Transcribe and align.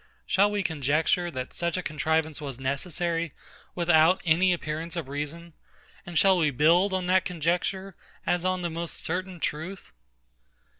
Shall 0.25 0.49
we 0.49 0.63
conjecture, 0.63 1.29
that 1.29 1.53
such 1.53 1.77
a 1.77 1.83
contrivance 1.83 2.41
was 2.41 2.59
necessary, 2.59 3.33
without 3.75 4.19
any 4.25 4.51
appearance 4.51 4.95
of 4.95 5.07
reason? 5.07 5.53
and 6.07 6.17
shall 6.17 6.39
we 6.39 6.49
build 6.49 6.91
on 6.91 7.05
that 7.05 7.23
conjecture 7.23 7.95
as 8.25 8.43
on 8.43 8.63
the 8.63 8.71
most 8.71 9.03
certain 9.05 9.39
truth? 9.39 9.93